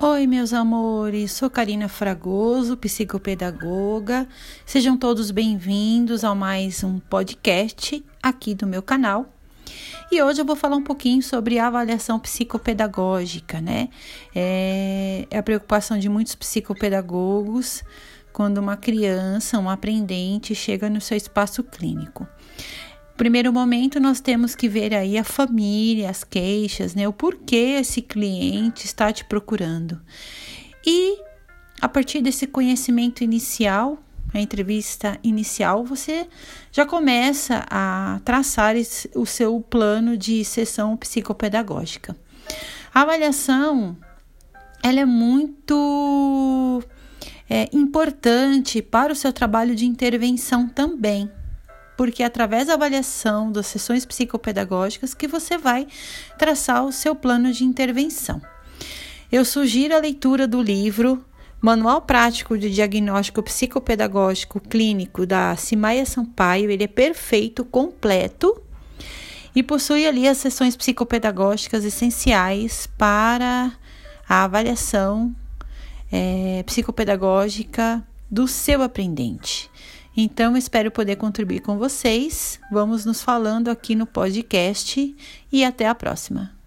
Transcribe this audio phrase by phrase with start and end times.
[0.00, 4.28] Oi, meus amores, sou Karina Fragoso, psicopedagoga.
[4.64, 9.26] Sejam todos bem-vindos a mais um podcast aqui do meu canal.
[10.08, 13.88] E hoje eu vou falar um pouquinho sobre avaliação psicopedagógica, né?
[14.32, 17.82] É, é a preocupação de muitos psicopedagogos
[18.32, 22.24] quando uma criança, um aprendente, chega no seu espaço clínico
[23.18, 27.06] primeiro momento, nós temos que ver aí a família, as queixas, né?
[27.08, 30.00] O porquê esse cliente está te procurando.
[30.86, 31.18] E
[31.80, 33.98] a partir desse conhecimento inicial,
[34.32, 36.28] a entrevista inicial, você
[36.70, 38.76] já começa a traçar
[39.16, 42.16] o seu plano de sessão psicopedagógica.
[42.94, 43.96] A avaliação
[44.80, 46.82] ela é muito
[47.50, 51.28] é, importante para o seu trabalho de intervenção também
[51.98, 55.88] porque é através da avaliação das sessões psicopedagógicas que você vai
[56.38, 58.40] traçar o seu plano de intervenção.
[59.32, 61.24] Eu sugiro a leitura do livro
[61.60, 66.70] Manual Prático de Diagnóstico Psicopedagógico Clínico da Simaia Sampaio.
[66.70, 68.62] Ele é perfeito, completo
[69.52, 73.72] e possui ali as sessões psicopedagógicas essenciais para
[74.28, 75.34] a avaliação
[76.12, 79.68] é, psicopedagógica do seu aprendente.
[80.16, 82.58] Então, espero poder contribuir com vocês.
[82.72, 85.16] Vamos nos falando aqui no podcast
[85.52, 86.57] e até a próxima.